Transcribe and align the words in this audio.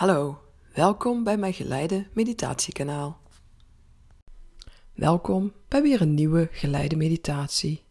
Hallo, 0.00 0.42
welkom 0.74 1.24
bij 1.24 1.36
mijn 1.36 1.52
geleide 1.52 2.06
meditatiekanaal. 2.12 3.20
Welkom 4.94 5.52
bij 5.68 5.82
weer 5.82 6.00
een 6.00 6.14
nieuwe 6.14 6.48
geleide 6.52 6.96
meditatie. 6.96 7.84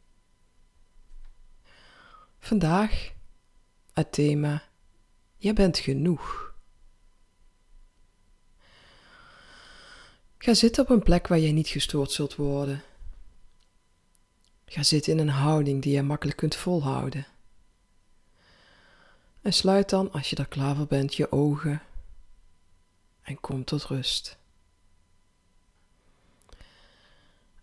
Vandaag 2.39 3.11
het 3.93 4.11
thema 4.11 4.63
Jij 5.37 5.53
bent 5.53 5.77
genoeg. 5.77 6.53
Ga 10.37 10.53
zitten 10.53 10.83
op 10.83 10.89
een 10.89 11.03
plek 11.03 11.27
waar 11.27 11.39
jij 11.39 11.51
niet 11.51 11.67
gestoord 11.67 12.11
zult 12.11 12.35
worden. 12.35 12.81
Ga 14.65 14.83
zitten 14.83 15.13
in 15.13 15.19
een 15.19 15.29
houding 15.29 15.81
die 15.81 15.93
je 15.93 16.01
makkelijk 16.01 16.37
kunt 16.37 16.55
volhouden. 16.55 17.27
En 19.41 19.53
sluit 19.53 19.89
dan, 19.89 20.11
als 20.11 20.29
je 20.29 20.35
er 20.35 20.47
klaar 20.47 20.75
voor 20.75 20.87
bent, 20.87 21.15
je 21.15 21.31
ogen 21.31 21.81
en 23.29 23.39
kom 23.39 23.63
tot 23.63 23.83
rust. 23.83 24.37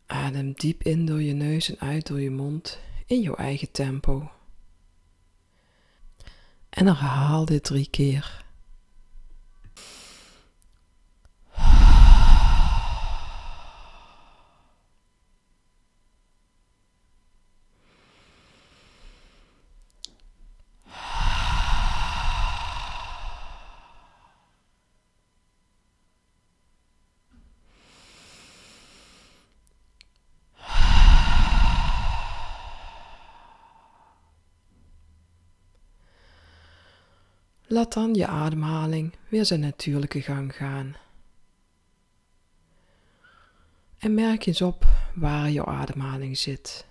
Adem 0.07 0.53
diep 0.53 0.83
in 0.83 1.07
door 1.07 1.23
je 1.23 1.33
neus 1.33 1.69
en 1.69 1.79
uit 1.79 2.07
door 2.07 2.21
je 2.21 2.31
mond 2.31 2.79
in 3.07 3.21
jouw 3.21 3.35
eigen 3.35 3.71
tempo. 3.71 4.31
En 6.69 6.87
herhaal 6.87 7.45
dit 7.45 7.65
drie 7.65 7.91
keer. 7.91 8.45
Laat 37.77 37.93
dan 37.93 38.15
je 38.15 38.27
ademhaling 38.27 39.17
weer 39.29 39.45
zijn 39.45 39.61
natuurlijke 39.61 40.23
gang 40.23 40.57
gaan. 40.57 40.97
En 43.99 44.15
merk 44.15 44.47
eens 44.47 44.63
op 44.63 44.87
waar 45.15 45.51
jouw 45.51 45.65
ademhaling 45.65 46.39
zit. 46.39 46.87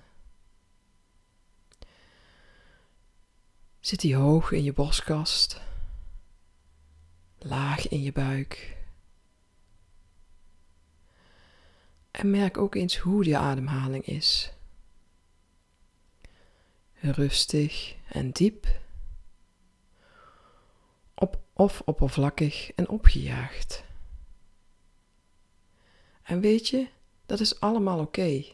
Zit 3.80 4.00
die 4.00 4.16
hoog 4.16 4.52
in 4.52 4.63
je 4.63 4.73
borstkast? 4.73 5.61
Laag 7.38 7.88
in 7.88 8.02
je 8.02 8.11
buik? 8.11 8.78
En 12.11 12.30
merk 12.30 12.58
ook 12.58 12.75
eens 12.75 12.97
hoe 12.97 13.23
die 13.23 13.38
ademhaling 13.38 14.06
is. 14.06 14.52
Rustig 16.94 17.95
en 18.08 18.31
diep 18.31 18.83
of 21.57 21.81
oppervlakkig 21.85 22.71
en 22.71 22.89
opgejaagd. 22.89 23.83
En 26.23 26.39
weet 26.39 26.67
je, 26.67 26.87
dat 27.25 27.39
is 27.39 27.59
allemaal 27.59 27.99
oké. 27.99 28.45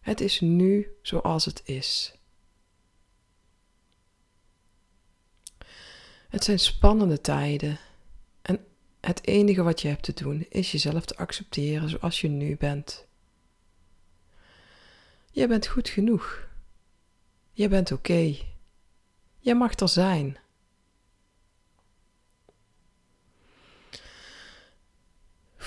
Het 0.00 0.20
is 0.20 0.40
nu 0.40 0.88
zoals 1.02 1.44
het 1.44 1.62
is. 1.64 2.14
Het 6.28 6.44
zijn 6.44 6.58
spannende 6.58 7.20
tijden 7.20 7.78
en 8.42 8.64
het 9.00 9.26
enige 9.26 9.62
wat 9.62 9.80
je 9.80 9.88
hebt 9.88 10.02
te 10.02 10.12
doen 10.12 10.46
is 10.48 10.72
jezelf 10.72 11.04
te 11.04 11.16
accepteren 11.16 11.88
zoals 11.88 12.20
je 12.20 12.28
nu 12.28 12.56
bent. 12.56 13.06
Je 15.30 15.46
bent 15.46 15.66
goed 15.66 15.88
genoeg. 15.88 16.48
Je 17.52 17.68
bent 17.68 17.92
oké. 17.92 18.12
Okay. 18.12 18.46
Je 19.38 19.54
mag 19.54 19.74
er 19.74 19.88
zijn. 19.88 20.38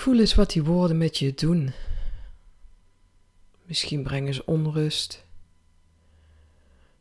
Voel 0.04 0.18
eens 0.18 0.34
wat 0.34 0.50
die 0.50 0.64
woorden 0.64 0.98
met 0.98 1.18
je 1.18 1.34
doen. 1.34 1.72
Misschien 3.62 4.02
brengen 4.02 4.34
ze 4.34 4.46
onrust. 4.46 5.24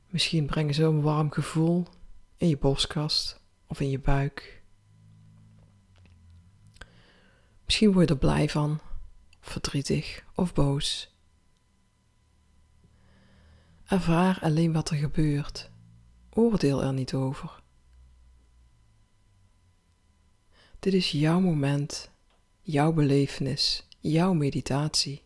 Misschien 0.07 0.45
brengen 0.45 0.73
ze 0.73 0.83
een 0.83 1.01
warm 1.01 1.31
gevoel 1.31 1.87
in 2.37 2.47
je 2.47 2.57
borstkast 2.57 3.39
of 3.67 3.79
in 3.79 3.89
je 3.89 3.99
buik. 3.99 4.61
Misschien 7.65 7.91
word 7.91 8.07
je 8.07 8.13
er 8.13 8.19
blij 8.19 8.49
van, 8.49 8.79
verdrietig 9.39 10.23
of 10.35 10.53
boos. 10.53 11.15
Ervaar 13.85 14.39
alleen 14.41 14.73
wat 14.73 14.89
er 14.89 14.97
gebeurt. 14.97 15.69
Oordeel 16.29 16.83
er 16.83 16.93
niet 16.93 17.13
over. 17.13 17.61
Dit 20.79 20.93
is 20.93 21.11
jouw 21.11 21.39
moment 21.39 22.11
jouw 22.63 22.93
belevenis, 22.93 23.87
jouw 23.99 24.33
meditatie. 24.33 25.23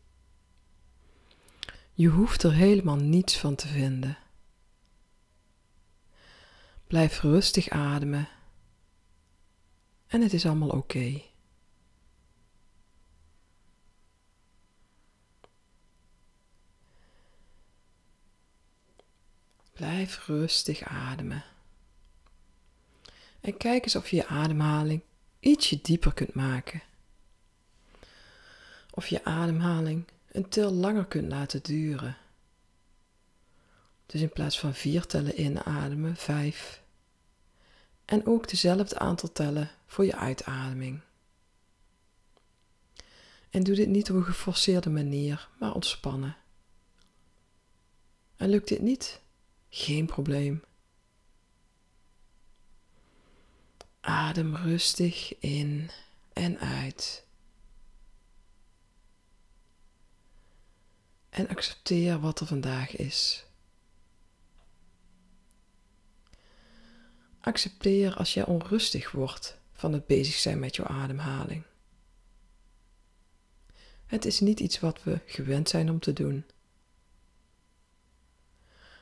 Je 1.93 2.07
hoeft 2.07 2.43
er 2.43 2.53
helemaal 2.53 2.95
niets 2.95 3.37
van 3.37 3.55
te 3.55 3.67
vinden. 3.67 4.17
Blijf 6.87 7.21
rustig 7.21 7.69
ademen 7.69 8.29
en 10.07 10.21
het 10.21 10.33
is 10.33 10.45
allemaal 10.45 10.69
oké. 10.69 11.21
Blijf 19.73 20.25
rustig 20.25 20.83
ademen. 20.83 21.43
En 23.39 23.57
kijk 23.57 23.83
eens 23.83 23.95
of 23.95 24.09
je 24.09 24.15
je 24.15 24.27
ademhaling 24.27 25.01
ietsje 25.39 25.81
dieper 25.81 26.13
kunt 26.13 26.33
maken 26.33 26.81
of 28.97 29.07
je 29.07 29.23
ademhaling 29.23 30.05
een 30.31 30.49
til 30.49 30.71
langer 30.71 31.05
kunt 31.05 31.27
laten 31.31 31.63
duren. 31.63 32.17
Dus 34.05 34.21
in 34.21 34.29
plaats 34.29 34.59
van 34.59 34.73
vier 34.73 35.05
tellen 35.05 35.41
inademen, 35.41 36.15
vijf. 36.15 36.83
En 38.05 38.25
ook 38.25 38.49
dezelfde 38.49 38.99
aantal 38.99 39.31
tellen 39.31 39.69
voor 39.85 40.05
je 40.05 40.15
uitademing. 40.15 41.01
En 43.49 43.63
doe 43.63 43.75
dit 43.75 43.87
niet 43.87 44.09
op 44.09 44.15
een 44.15 44.23
geforceerde 44.23 44.89
manier, 44.89 45.49
maar 45.59 45.73
ontspannen. 45.73 46.37
En 48.35 48.49
lukt 48.49 48.67
dit 48.67 48.81
niet? 48.81 49.21
Geen 49.69 50.05
probleem. 50.05 50.63
Adem 53.99 54.55
rustig 54.55 55.39
in 55.39 55.89
en 56.33 56.59
uit. 56.59 57.26
En 61.37 61.47
accepteer 61.47 62.19
wat 62.19 62.39
er 62.39 62.45
vandaag 62.47 62.95
is. 62.95 63.45
Accepteer 67.39 68.15
als 68.15 68.33
jij 68.33 68.45
onrustig 68.45 69.11
wordt 69.11 69.57
van 69.73 69.93
het 69.93 70.05
bezig 70.05 70.35
zijn 70.35 70.59
met 70.59 70.75
jouw 70.75 70.87
ademhaling. 70.87 71.63
Het 74.05 74.25
is 74.25 74.39
niet 74.39 74.59
iets 74.59 74.79
wat 74.79 75.03
we 75.03 75.19
gewend 75.25 75.69
zijn 75.69 75.89
om 75.89 75.99
te 75.99 76.13
doen. 76.13 76.45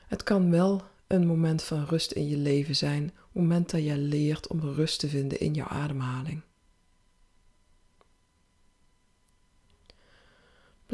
Het 0.07 0.24
kan 0.24 0.51
wel 0.51 0.84
een 1.07 1.25
moment 1.25 1.63
van 1.63 1.85
rust 1.85 2.12
in 2.12 2.28
je 2.28 2.38
leven 2.38 2.75
zijn, 2.75 3.13
moment 3.31 3.69
dat 3.69 3.84
je 3.84 3.97
leert 3.97 4.47
om 4.47 4.59
rust 4.59 5.00
te 5.00 5.09
vinden 5.09 5.40
in 5.40 5.53
jouw 5.53 5.68
ademhaling. 5.68 6.42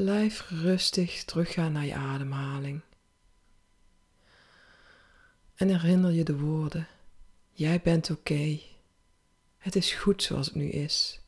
Blijf 0.01 0.49
rustig 0.49 1.23
teruggaan 1.23 1.71
naar 1.71 1.85
je 1.85 1.95
ademhaling. 1.95 2.81
En 5.55 5.67
herinner 5.67 6.11
je 6.11 6.23
de 6.23 6.37
woorden: 6.37 6.87
Jij 7.51 7.81
bent 7.81 8.09
oké. 8.09 8.59
Het 9.57 9.75
is 9.75 9.93
goed 9.93 10.23
zoals 10.23 10.45
het 10.45 10.55
nu 10.55 10.69
is. 10.69 11.19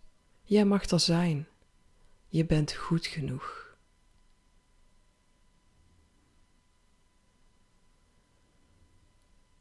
Jij 0.43 0.65
mag 0.65 0.85
er 0.85 0.99
zijn. 0.99 1.47
Je 2.27 2.45
bent 2.45 2.73
goed 2.73 3.07
genoeg. 3.07 3.75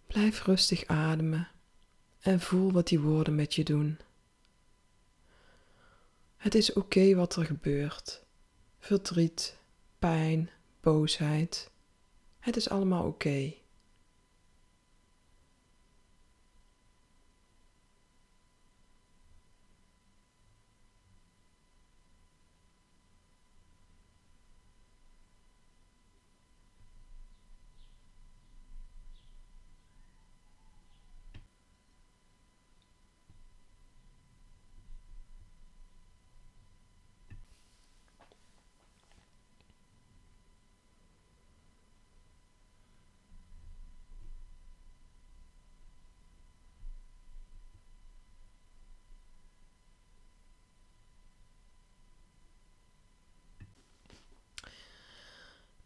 Blijf 0.07 0.45
rustig 0.45 0.87
ademen 0.87 1.49
en 2.21 2.41
voel 2.41 2.73
wat 2.73 2.89
die 2.89 3.01
woorden 3.01 3.35
met 3.35 3.55
je 3.55 3.65
doen. 3.65 3.99
Het 6.37 6.55
is 6.55 6.73
oké 6.73 7.15
wat 7.15 7.37
er 7.37 7.45
gebeurt 7.45 8.23
verdriet, 8.83 9.59
pijn, 9.99 10.51
boosheid. 10.81 11.71
Het 12.39 12.57
is 12.57 12.69
allemaal 12.69 13.07
oké. 13.07 13.55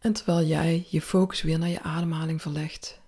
En 0.07 0.13
terwijl 0.13 0.47
jij 0.47 0.85
je 0.89 1.01
focus 1.01 1.41
weer 1.41 1.59
naar 1.59 1.69
je 1.69 1.81
ademhaling 1.81 2.41
verlegt, 2.41 2.99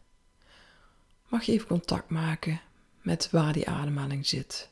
mag 1.28 1.44
je 1.44 1.52
even 1.52 1.68
contact 1.68 2.10
maken 2.10 2.62
met 3.02 3.30
waar 3.30 3.54
die 3.54 3.70
ademhaling 3.70 4.28
zit. 4.28 4.70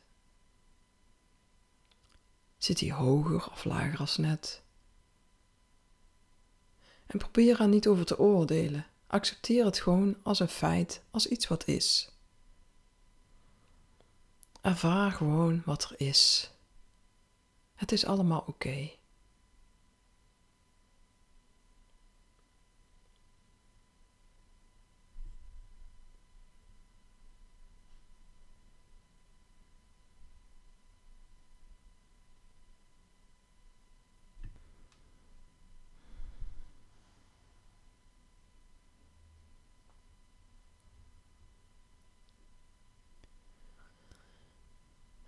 Zit 2.58 2.80
die 2.80 2.94
hoger 2.94 3.52
of 3.52 3.64
lager 3.64 4.00
als 4.00 4.18
net? 4.18 4.62
En 7.06 7.18
probeer 7.18 7.62
er 7.62 7.68
niet 7.68 7.88
over 7.88 8.06
te 8.06 8.20
oordelen. 8.20 8.86
Accepteer 9.08 9.66
het 9.66 9.80
gewoon 9.80 10.18
als 10.24 10.40
een 10.40 10.48
feit, 10.48 11.04
als 11.12 11.28
iets 11.28 11.48
wat 11.48 11.68
is. 11.68 12.12
Ervaar 14.62 15.12
gewoon 15.12 15.62
wat 15.66 15.84
er 15.84 16.08
is. 16.08 16.52
Het 17.76 17.92
is 17.92 18.06
allemaal 18.06 18.44
oké. 18.48 18.97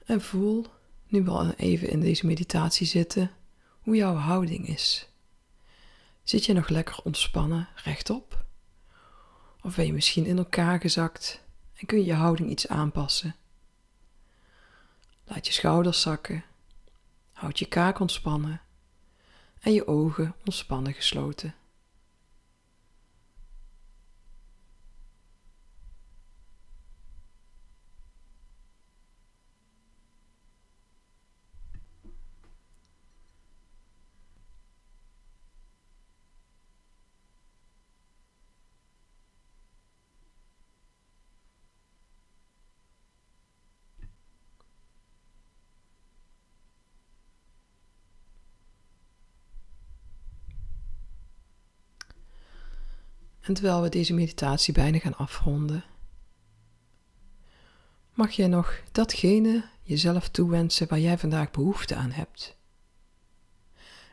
En 0.10 0.22
voel, 0.22 0.66
nu 1.08 1.24
we 1.24 1.54
even 1.58 1.90
in 1.90 2.00
deze 2.00 2.26
meditatie 2.26 2.88
zitten, 2.88 3.32
hoe 3.80 3.96
jouw 3.96 4.16
houding 4.16 4.68
is. 4.68 5.08
Zit 6.24 6.46
je 6.46 6.54
nog 6.54 6.70
lekker 6.70 7.00
ontspannen 7.04 7.68
rechtop? 7.76 8.46
Of 9.62 9.76
ben 9.76 9.86
je 9.86 9.94
misschien 9.94 10.26
in 10.26 10.38
elkaar 10.38 10.80
gezakt 10.80 11.42
en 11.74 11.88
kun 11.88 11.98
je 11.98 12.06
je 12.06 12.14
houding 12.14 12.50
iets 12.50 12.68
aanpassen? 12.68 13.36
Laat 15.24 15.48
je 15.48 15.54
schouders 15.54 16.02
zakken, 16.02 16.44
houd 17.34 17.60
je 17.60 17.66
kaak 17.66 18.00
ontspannen 18.00 18.62
en 19.60 19.74
je 19.74 19.88
ogen 19.88 20.36
ontspannen 20.46 20.94
gesloten. 20.94 21.56
En 53.42 53.54
terwijl 53.54 53.82
we 53.82 53.90
deze 53.90 54.14
meditatie 54.14 54.74
bijna 54.74 55.00
gaan 55.00 55.18
afronden, 55.18 55.84
mag 58.14 58.32
jij 58.32 58.48
nog 58.48 58.82
datgene 58.92 59.70
jezelf 59.84 60.30
toewensen 60.30 60.88
waar 60.88 61.00
jij 61.00 61.18
vandaag 61.18 61.52
behoefte 61.52 61.96
aan 61.96 62.12
hebt. 62.12 62.58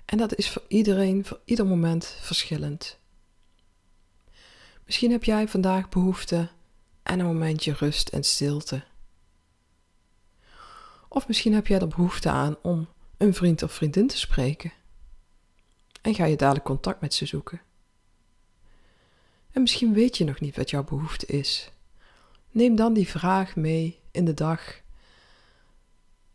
En 0.05 0.19
dat 0.19 0.35
is 0.35 0.51
voor 0.51 0.65
iedereen, 0.69 1.25
voor 1.25 1.41
ieder 1.45 1.67
moment 1.67 2.17
verschillend. 2.21 2.99
Misschien 4.85 5.11
heb 5.11 5.25
jij 5.25 5.49
vandaag 5.49 5.89
behoefte 5.89 6.49
aan 7.03 7.19
een 7.19 7.27
momentje 7.27 7.73
rust 7.73 8.09
en 8.09 8.25
stilte. 8.25 8.85
Of 11.09 11.29
misschien 11.29 11.55
heb 11.55 11.67
jij 11.67 11.81
er 11.81 11.89
behoefte 11.89 12.31
aan 12.31 12.57
om 12.63 12.89
een 13.17 13.35
vriend 13.35 13.63
of 13.63 13.73
vriendin 13.73 14.07
te 14.07 14.19
spreken. 14.19 14.73
En 16.03 16.15
ga 16.15 16.25
je 16.25 16.37
dadelijk 16.37 16.65
contact 16.65 17.01
met 17.01 17.15
ze 17.15 17.27
zoeken. 17.27 17.61
En 19.57 19.63
misschien 19.63 19.93
weet 19.93 20.17
je 20.17 20.25
nog 20.25 20.41
niet 20.41 20.57
wat 20.57 20.71
jouw 20.71 20.85
behoefte 20.85 21.27
is. 21.27 21.71
Neem 22.51 22.77
dan 22.77 22.93
die 22.93 23.09
vraag 23.09 23.57
mee 23.57 24.01
in 24.11 24.25
de 24.25 24.35
dag 24.35 24.81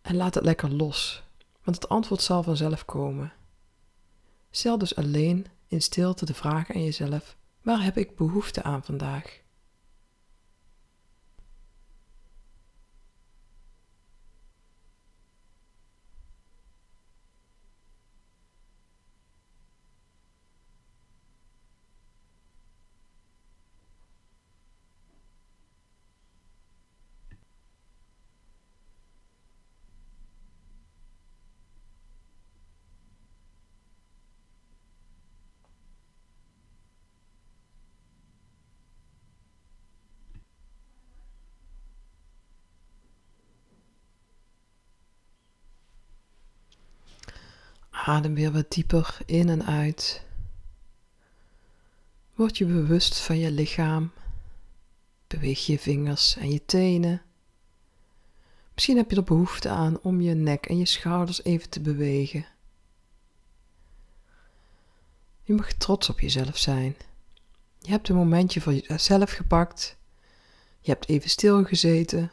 en 0.01 0.15
laat 0.15 0.33
het 0.35 0.43
lekker 0.43 0.69
los, 0.69 1.23
want 1.63 1.81
het 1.81 1.89
antwoord 1.89 2.21
zal 2.21 2.43
vanzelf 2.43 2.85
komen. 2.85 3.33
Stel 4.51 4.77
dus 4.77 4.95
alleen 4.95 5.45
in 5.67 5.81
stilte 5.81 6.25
de 6.25 6.33
vraag 6.33 6.71
aan 6.71 6.83
jezelf: 6.83 7.35
waar 7.61 7.83
heb 7.83 7.97
ik 7.97 8.15
behoefte 8.15 8.63
aan 8.63 8.83
vandaag? 8.83 9.40
Adem 48.05 48.33
weer 48.33 48.51
wat 48.51 48.71
dieper 48.71 49.17
in 49.25 49.49
en 49.49 49.65
uit. 49.65 50.25
Word 52.33 52.57
je 52.57 52.65
bewust 52.65 53.19
van 53.19 53.37
je 53.37 53.51
lichaam. 53.51 54.11
Beweeg 55.27 55.65
je 55.65 55.79
vingers 55.79 56.35
en 56.35 56.51
je 56.51 56.65
tenen. 56.65 57.21
Misschien 58.73 58.97
heb 58.97 59.09
je 59.09 59.15
er 59.15 59.23
behoefte 59.23 59.69
aan 59.69 59.99
om 60.01 60.21
je 60.21 60.33
nek 60.33 60.65
en 60.65 60.77
je 60.77 60.85
schouders 60.85 61.43
even 61.43 61.69
te 61.69 61.79
bewegen. 61.79 62.45
Je 65.43 65.53
mag 65.53 65.73
trots 65.73 66.09
op 66.09 66.19
jezelf 66.19 66.57
zijn. 66.57 66.95
Je 67.79 67.91
hebt 67.91 68.09
een 68.09 68.15
momentje 68.15 68.61
voor 68.61 68.73
jezelf 68.73 69.31
gepakt. 69.31 69.97
Je 70.79 70.91
hebt 70.91 71.09
even 71.09 71.29
stilgezeten 71.29 72.31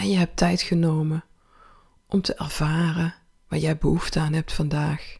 En 0.00 0.10
je 0.10 0.16
hebt 0.16 0.36
tijd 0.36 0.62
genomen 0.62 1.24
om 2.06 2.20
te 2.22 2.34
ervaren 2.34 3.14
waar 3.48 3.58
jij 3.58 3.78
behoefte 3.78 4.20
aan 4.20 4.32
hebt 4.32 4.52
vandaag. 4.52 5.18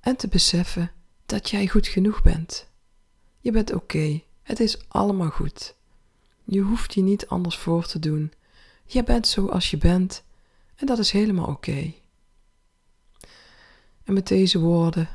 En 0.00 0.16
te 0.16 0.28
beseffen 0.28 0.90
dat 1.26 1.50
jij 1.50 1.68
goed 1.68 1.86
genoeg 1.86 2.22
bent. 2.22 2.68
Je 3.40 3.50
bent 3.50 3.72
oké. 3.72 4.22
Het 4.42 4.60
is 4.60 4.88
allemaal 4.88 5.30
goed. 5.30 5.74
Je 6.44 6.60
hoeft 6.60 6.94
je 6.94 7.02
niet 7.02 7.26
anders 7.26 7.56
voor 7.56 7.86
te 7.86 7.98
doen. 7.98 8.32
Je 8.84 9.02
bent 9.04 9.26
zoals 9.26 9.70
je 9.70 9.78
bent 9.78 10.22
en 10.74 10.86
dat 10.86 10.98
is 10.98 11.10
helemaal 11.10 11.46
oké. 11.46 11.92
En 14.04 14.14
met 14.14 14.26
deze 14.26 14.58
woorden 14.58 15.08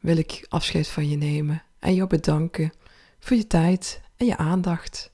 wil 0.00 0.16
ik 0.16 0.46
afscheid 0.48 0.88
van 0.88 1.08
je 1.08 1.16
nemen 1.16 1.62
en 1.78 1.94
jou 1.94 2.08
bedanken 2.08 2.72
voor 3.18 3.36
je 3.36 3.46
tijd 3.46 4.00
en 4.16 4.26
je 4.26 4.36
aandacht. 4.36 5.13